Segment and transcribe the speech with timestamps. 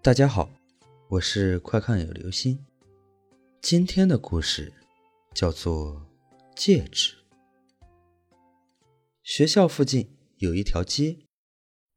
[0.00, 0.48] 大家好，
[1.08, 2.64] 我是快看有流星。
[3.60, 4.72] 今天的故事
[5.34, 6.06] 叫做
[6.54, 7.16] 戒指。
[9.24, 11.18] 学校附近有一条街，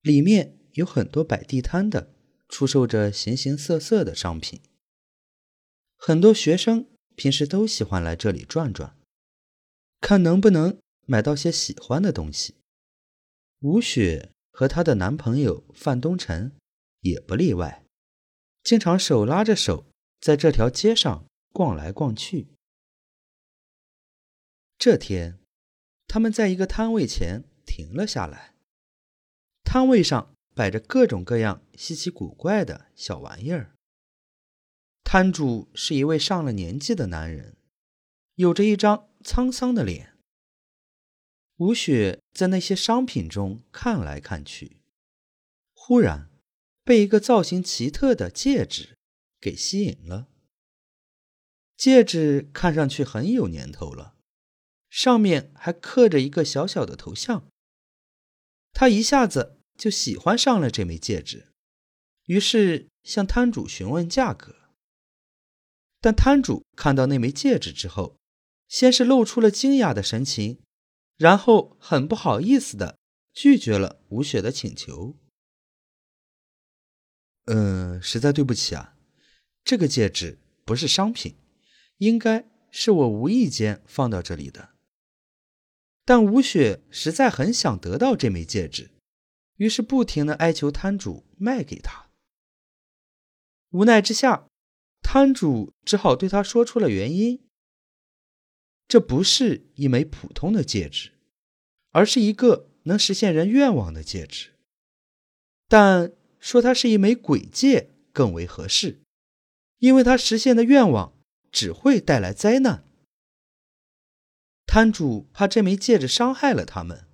[0.00, 2.14] 里面有很多摆地摊的，
[2.48, 4.62] 出售着形形色色的商品。
[5.98, 8.96] 很多学生平时都喜欢来这里转转，
[10.00, 12.54] 看能不能买到些喜欢的东西。
[13.60, 16.56] 吴雪和她的男朋友范东辰
[17.02, 17.84] 也不例外。
[18.62, 19.86] 经常手拉着手
[20.20, 22.48] 在这条街上逛来逛去。
[24.78, 25.38] 这天，
[26.06, 28.54] 他们在一个摊位前停了下来。
[29.62, 33.74] 摊位上摆着各种各样稀奇古怪的小玩意儿。
[35.04, 37.56] 摊主是一位上了年纪的男人，
[38.36, 40.16] 有着一张沧桑的脸。
[41.56, 44.80] 吴雪在那些商品中看来看去，
[45.74, 46.29] 忽然。
[46.90, 48.96] 被一个造型奇特的戒指
[49.40, 50.26] 给吸引了。
[51.76, 54.16] 戒指看上去很有年头了，
[54.88, 57.46] 上面还刻着一个小小的头像。
[58.72, 61.52] 他一下子就喜欢上了这枚戒指，
[62.24, 64.56] 于是向摊主询问价格。
[66.00, 68.16] 但摊主看到那枚戒指之后，
[68.66, 70.60] 先是露出了惊讶的神情，
[71.16, 72.98] 然后很不好意思的
[73.32, 75.16] 拒绝了吴雪的请求。
[77.52, 78.94] 嗯，实在对不起啊，
[79.64, 81.34] 这个戒指不是商品，
[81.98, 84.70] 应该是我无意间放到这里的。
[86.04, 88.92] 但吴雪实在很想得到这枚戒指，
[89.56, 92.10] 于是不停的哀求摊主卖给他。
[93.70, 94.46] 无奈之下，
[95.02, 97.48] 摊主只好对他说出了原因：
[98.86, 101.14] 这不是一枚普通的戒指，
[101.90, 104.52] 而是一个能实现人愿望的戒指。
[105.66, 106.12] 但。
[106.40, 109.00] 说它是一枚鬼戒更为合适，
[109.78, 111.16] 因为它实现的愿望
[111.52, 112.84] 只会带来灾难。
[114.66, 117.06] 摊主怕这枚戒指伤害了他们，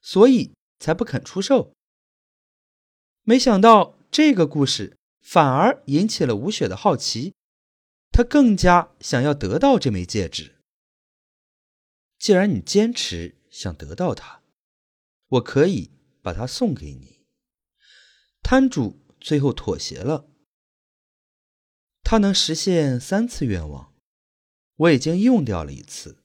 [0.00, 1.72] 所以才不肯出售。
[3.22, 7.34] 没想到这个故事反而引起了吴雪的好奇，
[8.10, 10.56] 她更加想要得到这枚戒指。
[12.18, 14.42] 既然你坚持想得到它，
[15.28, 17.17] 我可以把它送给你。
[18.50, 20.24] 摊主最后妥协了，
[22.02, 23.92] 他能实现三次愿望，
[24.76, 26.16] 我已经用掉了一次，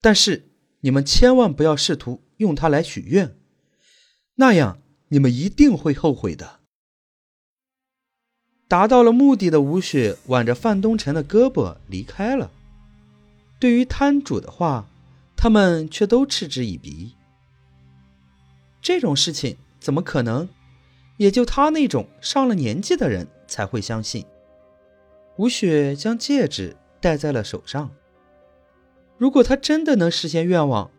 [0.00, 0.48] 但是
[0.82, 3.36] 你们千万不要试图用它来许愿，
[4.36, 6.60] 那样你们一定会后悔的。
[8.68, 12.52] 达到了目的的吴雪挽着范东城的胳膊离开了。
[13.58, 14.88] 对于摊主的话，
[15.36, 17.16] 他们却都嗤之以鼻。
[18.80, 20.48] 这种事情怎么可能？
[21.18, 24.24] 也就他那种上了年纪的人才会相信。
[25.36, 27.90] 吴雪将戒指戴在了手上。
[29.18, 30.90] 如果他真的能实现愿望，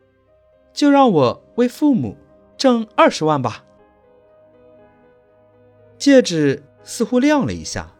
[0.73, 2.15] 就让我为父母
[2.57, 3.65] 挣二十万吧。
[5.97, 7.93] 戒指似乎亮了一下，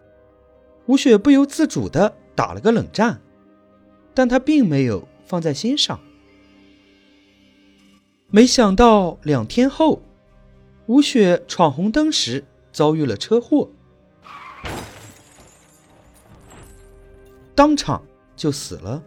[0.86, 3.22] 吴雪不由自主地打了个冷战，
[4.14, 6.00] 但他并没有放在心上。
[8.30, 10.02] 没想到两天后。
[10.90, 13.70] 吴雪闯红灯时遭遇了车祸，
[17.54, 18.04] 当场
[18.36, 19.04] 就死了，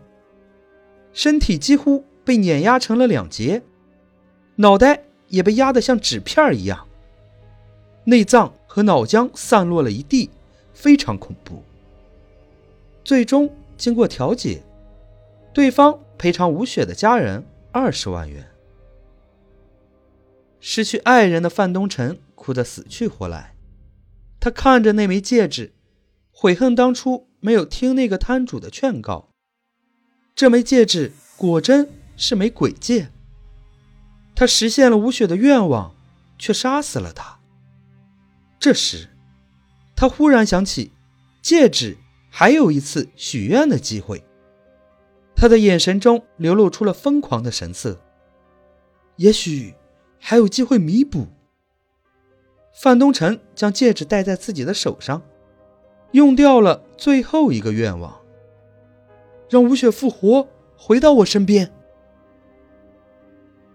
[1.12, 3.62] 身体几乎被碾压成了两截，
[4.54, 6.86] 脑袋也被压得像纸片一样，
[8.04, 10.30] 内脏和脑浆散落了一地，
[10.72, 11.64] 非常恐怖。
[13.02, 14.62] 最终经过调解，
[15.52, 18.51] 对方赔偿吴雪的家人二十万元。
[20.64, 23.56] 失去爱人的范东辰哭得死去活来，
[24.38, 25.74] 他看着那枚戒指，
[26.30, 29.30] 悔恨当初没有听那个摊主的劝告。
[30.36, 33.10] 这枚戒指果真是枚鬼戒，
[34.36, 35.96] 他实现了吴雪的愿望，
[36.38, 37.40] 却杀死了她。
[38.60, 39.08] 这时，
[39.96, 40.92] 他忽然想起，
[41.42, 41.98] 戒指
[42.30, 44.24] 还有一次许愿的机会。
[45.34, 48.00] 他的眼神中流露出了疯狂的神色，
[49.16, 49.74] 也许。
[50.24, 51.26] 还有机会弥补。
[52.72, 55.20] 范东辰将戒指戴在自己的手上，
[56.12, 58.20] 用掉了最后一个愿望，
[59.50, 61.72] 让吴雪复活，回到我身边。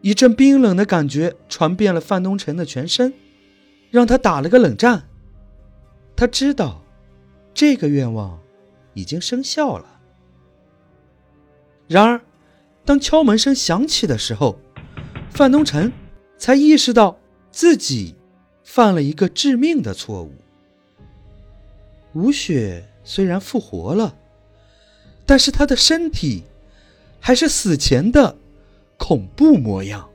[0.02, 3.14] 一阵冰冷的感觉传遍了范东辰的全身，
[3.92, 5.04] 让他打了个冷战。
[6.16, 6.82] 他知道，
[7.54, 8.40] 这个愿望
[8.94, 10.00] 已经生效了。
[11.88, 12.22] 然而，
[12.86, 14.58] 当敲门声响起的时候，
[15.30, 15.92] 范东辰。
[16.38, 17.20] 才意识到
[17.52, 18.16] 自己
[18.64, 20.34] 犯了一个致命的错误。
[22.14, 24.18] 吴雪虽然复活了，
[25.26, 26.44] 但是她的身体
[27.20, 28.38] 还是死前的
[28.98, 30.10] 恐怖模样。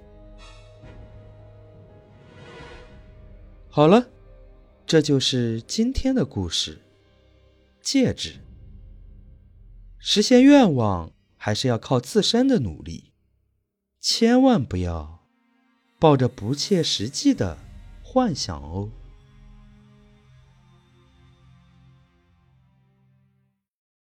[3.68, 4.08] 好了，
[4.86, 6.78] 这就是今天的故事。
[7.80, 8.34] 戒指，
[9.98, 13.12] 实现愿望还是要靠自身的努力，
[14.00, 15.21] 千万不要
[16.02, 17.58] 抱着不切实际的
[18.02, 18.88] 幻想哦。